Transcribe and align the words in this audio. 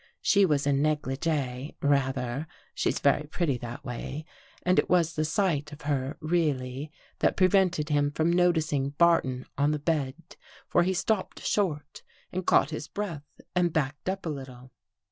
She 0.23 0.47
was 0.47 0.65
in 0.65 0.81
negligee, 0.81 1.75
rather,— 1.79 2.47
she's 2.73 2.97
very 2.97 3.27
pretty 3.27 3.59
that 3.59 3.85
way— 3.85 4.25
and 4.65 4.79
it 4.79 4.89
was 4.89 5.13
the 5.13 5.23
sight 5.23 5.71
of 5.71 5.81
her 5.83 6.17
really 6.19 6.91
that 7.19 7.37
prevented 7.37 7.89
him 7.89 8.09
from 8.09 8.33
noticing 8.33 8.89
Bar 8.89 9.21
ton 9.21 9.45
on 9.59 9.69
the 9.69 9.77
bed, 9.77 10.15
for 10.67 10.81
he 10.81 10.95
stopped 10.95 11.43
short 11.45 12.01
and 12.31 12.47
caught 12.47 12.71
his 12.71 12.87
breath 12.87 13.41
and 13.55 13.73
backed 13.73 14.09
up 14.09 14.25
a 14.25 14.29
little. 14.29 14.71